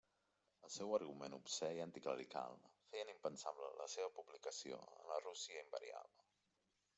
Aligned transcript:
El 0.67 0.71
seu 0.75 0.93
argument 0.97 1.35
obscè 1.37 1.69
i 1.79 1.81
anticlerical 1.85 2.57
feien 2.93 3.11
impensable 3.13 3.69
la 3.83 3.87
seva 3.97 4.11
publicació 4.17 4.81
en 4.97 5.07
la 5.13 5.21
Rússia 5.27 5.63
Imperial. 5.67 6.11